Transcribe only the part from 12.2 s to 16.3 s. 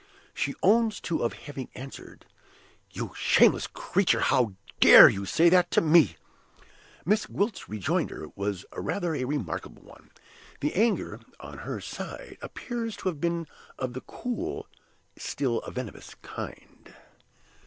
appears to have been of the cool, still, venomous